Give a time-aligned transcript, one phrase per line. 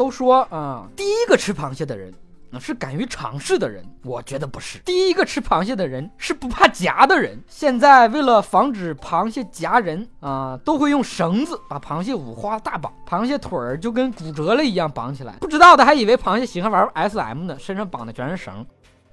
[0.00, 2.10] 都说啊，第一个吃螃蟹的人。
[2.52, 4.78] 那是敢于尝试的人，我觉得不是。
[4.78, 7.38] 第一个吃螃蟹的人是不怕夹的人。
[7.46, 15.34] 现在为了防止螃蟹夹人啊，都会用绳子把螃蟹五花大绑，螃蟹腿儿就跟骨折了一样绑起来。
[15.40, 18.66] 不知道的还以为螃蟹喜欢玩 SM 呢，身上绑的全是绳。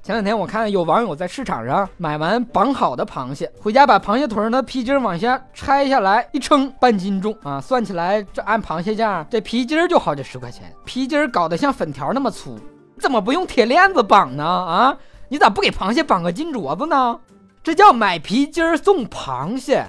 [0.07, 7.59] 前两天我看有网友在市场上买完绑好的螃蟹，回家把螃蟹腿儿的皮筋往下拆下来一称，半斤重啊！
[7.59, 10.73] 算起来这按螃蟹价，这皮筋儿就好几十块钱。
[10.85, 12.57] 皮筋儿搞得像粉条那么粗。
[12.97, 14.45] 怎么不用铁链子绑呢？
[14.45, 17.19] 啊，你咋不给螃蟹绑个金镯子呢？
[17.61, 19.83] 这叫买皮筋儿送螃蟹。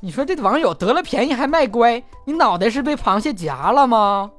[0.00, 4.30] 你说这网友得了便宜还卖乖，你脑袋是被螃蟹夹了吗？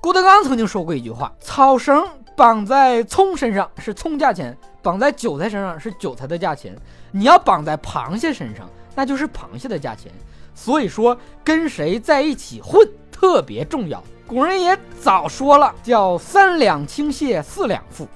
[0.00, 2.02] 郭德纲曾经说过一句话：草绳
[2.36, 6.76] 绑在葱身上是葱价钱，绑在韭菜身上是韭菜的价钱。
[7.10, 10.12] 你要绑在螃蟹身上，那就是螃蟹的价钱。
[10.54, 14.02] 所以说，跟谁在一起混特别重要。
[14.26, 18.06] 古人也早说了，叫三两青蟹四两富，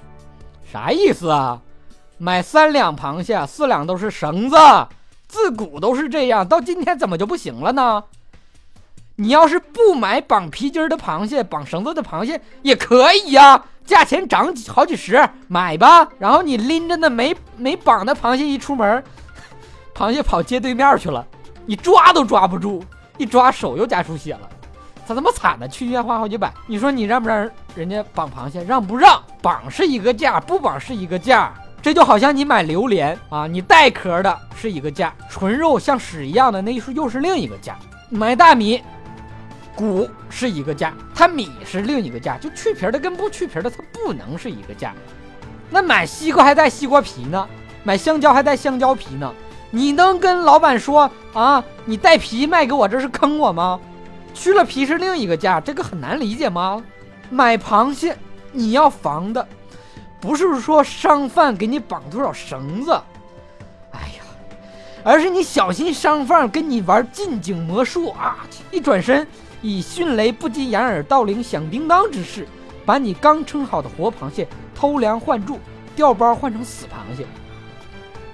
[0.63, 1.59] 啥意思啊？
[2.17, 4.55] 买三两螃蟹，四两都是绳子，
[5.27, 8.03] 自古都是这样，到今天怎么就不行了呢？
[9.21, 16.07] 你要是不买绑皮筋的螃蟹，绑绳子的螃蟹也可以呀，价钱涨几好几十，买吧。
[16.17, 19.03] 然后你拎着那没没绑的螃蟹一出门，
[19.95, 21.23] 螃蟹跑街对面去了，
[21.67, 22.83] 你抓都抓不住，
[23.19, 24.49] 一抓手又夹出血了。
[25.05, 25.67] 咋这么惨呢？
[25.67, 28.63] 去医院花好几百，你说你让不让人家绑螃蟹？
[28.63, 29.21] 让不让？
[29.39, 31.53] 绑是一个价，不绑是一个价。
[31.79, 37.77] 这就好像你买榴莲啊，你带壳的是一个价，纯肉像屎一样的那是又是另一个价。
[38.09, 38.81] 买大米，
[39.81, 44.93] 谷是一个价，它米是另一个价，就去皮的跟不去皮的它不能是一个价。
[45.71, 47.47] 那买西瓜还带西瓜皮呢，
[47.83, 49.33] 买香蕉还带香蕉皮呢，
[49.71, 53.79] 你能跟老板说啊，你带皮卖给我这是坑我吗？
[54.35, 56.83] 去了皮是另一个价，这个很难理解吗？
[57.31, 58.15] 买螃蟹，
[58.51, 59.47] 你要防的，
[60.19, 62.91] 不是说商贩给你绑多少绳子，
[63.91, 64.23] 哎呀，
[65.03, 68.37] 而是你小心商贩跟你玩近景魔术啊！
[68.69, 69.25] 一转身，
[69.61, 72.47] 以迅雷不及掩耳盗铃响叮当之势，
[72.85, 75.59] 把你刚称好的活螃蟹偷梁换柱，
[75.95, 77.25] 调包换成死螃蟹，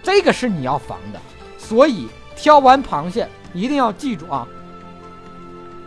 [0.02, 1.20] 这个是你要防的。
[1.58, 4.48] 所以挑完螃蟹一定要记住啊！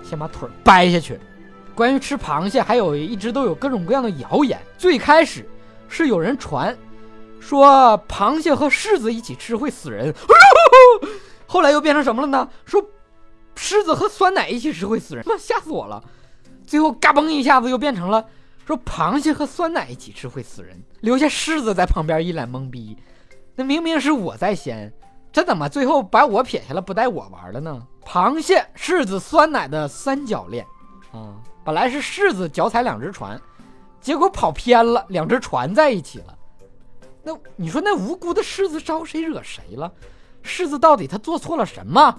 [0.03, 1.19] 先把腿掰下去。
[1.75, 4.61] 关于吃螃蟹，还有一直都有各种各样的谣言。
[4.77, 5.49] 最开始
[5.89, 6.77] 是有人传
[7.41, 10.13] 说螃蟹和柿子一起吃会死人，
[11.47, 12.47] 后来又变成什么了呢？
[12.67, 12.85] 说
[13.63, 16.03] 狮子和酸奶一起吃会死人，妈吓死我了！
[16.67, 18.25] 最后嘎嘣一下子又变成了
[18.67, 22.97] 说螃蟹和酸奶一起吃会死人，留下狮子在旁边一脸懵逼。
[23.55, 24.91] 那明明是我在先。
[25.31, 27.87] 这怎么最后把我撇下了，不带我玩了呢？
[28.03, 30.67] 螃蟹、柿子、酸奶的三角恋，
[31.13, 33.39] 啊，本来是柿子脚踩两只船，
[34.01, 36.37] 结果跑偏了，两只船在一起了。
[37.23, 39.93] 那你说那无辜的柿子招谁惹谁了？
[40.43, 42.19] 柿子到底他做错了什么？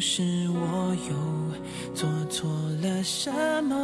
[0.00, 1.14] 是我又
[1.94, 2.48] 做错
[2.82, 3.30] 了什
[3.64, 3.74] 么？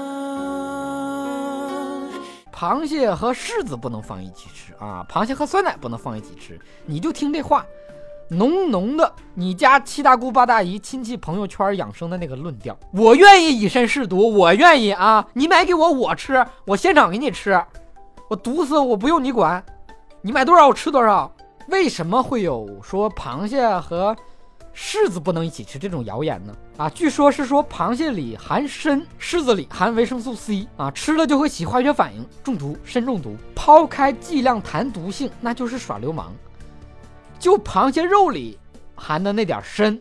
[2.52, 7.66] 螃蟹和柿子不能放一起吃啊，螃蟹和酸奶不能放一起吃，你就听这话。
[8.28, 15.26] 浓浓的，你家七大姑八大姨亲戚朋友圈养生的那个论调，我愿意以身试毒，我愿意啊！
[15.34, 17.62] 你买给我，我吃，我现场给你吃，
[18.30, 19.62] 我毒死我不用你管，
[20.22, 21.30] 你买多少我吃多少。
[21.68, 24.16] 为什么会有说螃蟹和
[24.74, 26.56] 柿子不能一起吃这种谣言呢？
[26.76, 33.36] 啊，据说是说螃蟹里含砷，柿子里含维生素 C 啊，吃了就会起化学反应，中毒，砷中毒。
[33.54, 36.34] 抛开剂量谈毒性，那就是耍流氓。
[37.38, 38.58] 就螃蟹肉里
[38.94, 40.00] 含的那点砷，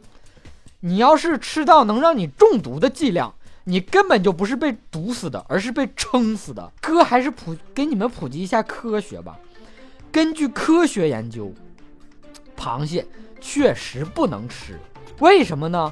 [0.79, 3.33] 你要是吃到能让你中毒的剂量，
[3.65, 6.71] 你根本就不是被毒死的，而是被撑死的。
[6.79, 9.37] 哥还是普给你们普及一下科学吧。
[10.11, 11.53] 根据科学研究，
[12.57, 13.05] 螃蟹
[13.41, 14.79] 确实不能吃。
[15.19, 15.91] 为什么呢？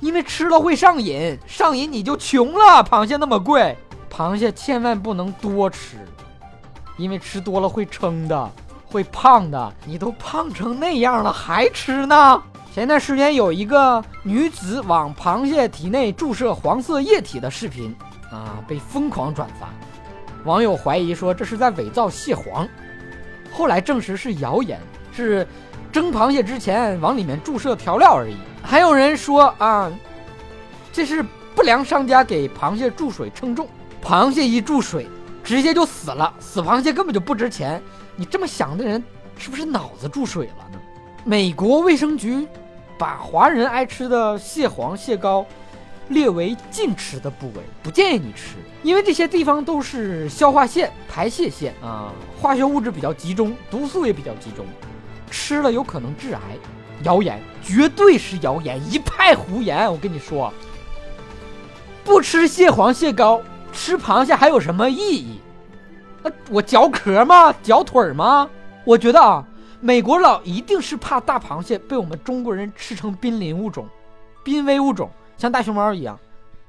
[0.00, 2.82] 因为吃了会上瘾，上瘾你就穷了。
[2.82, 3.76] 螃蟹那么贵，
[4.10, 5.96] 螃蟹千万不能多吃，
[6.96, 8.50] 因为吃多了会撑的。
[8.88, 12.42] 会胖的，你都胖成那样了还吃呢？
[12.72, 17.94] 前段时间有一个女子往螃蟹体内注射黄色液体的视频
[18.30, 19.68] 啊，被疯狂转发，
[20.44, 22.66] 网友怀疑说这是在伪造蟹黄，
[23.50, 24.78] 后来证实是谣言，
[25.10, 25.46] 是
[25.96, 28.36] 蒸螃蟹之前往里面注射调料而已。
[28.62, 29.90] 还有人说啊，
[30.92, 33.66] 这是不良商家给螃蟹注水称重，
[34.04, 35.06] 螃蟹一注水
[35.42, 37.82] 直接就死了，死螃蟹根本就不值钱。
[38.14, 39.02] 你这么想的人，
[39.38, 40.78] 是不是脑子注水了呢？
[41.24, 42.46] 美国卫生局
[42.98, 45.46] 把华人爱吃的蟹黄、蟹膏
[46.08, 54.66] 列为禁吃的部位，不建议你吃，因为这些地方都是消化腺、排泄腺啊，化学物质比较集中，毒素也比较集中，
[55.30, 56.40] 吃了有可能致癌。
[57.02, 59.90] 谣言，绝对是谣言，一派胡言。
[59.92, 60.52] 我跟你说，
[62.02, 63.42] 不吃蟹黄蟹膏，
[63.72, 65.40] 吃螃蟹还有什么意义？
[66.22, 67.52] 那我嚼壳吗？
[67.62, 68.48] 嚼腿吗？
[68.84, 69.46] 我觉得啊，
[69.80, 73.86] 美国佬一定是怕大螃蟹被我们中国人吃成濒临物种、
[74.42, 75.10] 濒危物种。
[75.36, 76.18] 像大熊猫一样，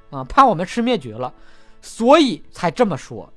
[0.10, 1.34] 啊，怕我们吃灭绝了，
[1.82, 3.32] 所以才这么说。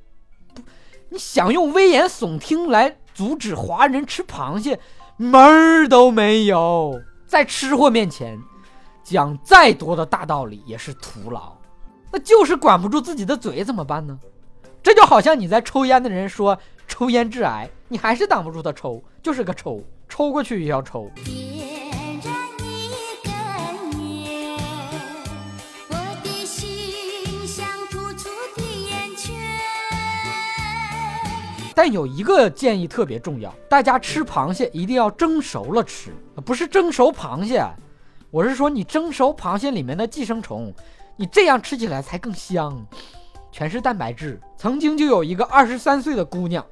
[0.55, 0.63] 不，
[1.09, 4.81] 你想用危言耸听来阻止华人吃螃蟹，
[5.23, 6.99] 门儿都没有。
[7.27, 8.41] 在吃货面前，
[9.05, 11.53] 讲再多的大道理也是徒劳。
[12.11, 14.19] 那就是管不住自己的嘴，怎么办呢？
[14.83, 16.59] 这就好像你在抽烟的人说
[16.89, 21.11] 抽烟致癌，你还是挡不住他抽，就是个抽，抽过去也要抽。
[31.75, 36.11] 但有一个建议特别重要，大家吃螃蟹一定要蒸熟了吃，
[36.45, 37.65] 不是蒸熟螃蟹，
[38.31, 40.73] 我是说你蒸熟螃蟹里面的寄生虫，
[41.17, 42.85] 你这样吃起来才更香，
[43.53, 44.41] 全是蛋白质。
[44.57, 46.65] 曾经就有一个二十三岁的姑娘，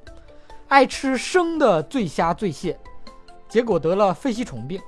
[0.67, 2.77] 爱吃生的醉虾醉蟹，
[3.47, 4.81] 结果得了肺吸虫病。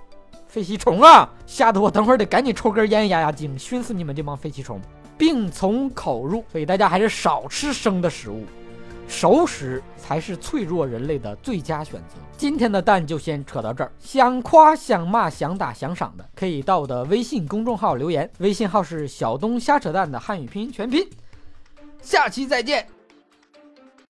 [0.47, 4.81] 肺吸虫啊，吓得我等会儿得赶紧抽根烟压压惊，熏死你们这帮肺吸虫。
[5.17, 8.43] 病从口入，所以大家还是少吃生的食物。
[9.11, 12.15] 熟食才是脆弱人类的最佳选择。
[12.37, 13.91] 今天的蛋就先扯到这儿。
[13.99, 21.05] 想夸、想骂、想打、想赏的，可以到我的微信公众号留言，微信号是小东瞎扯蛋的汉语拼音全拼。
[22.01, 22.87] 下期再见。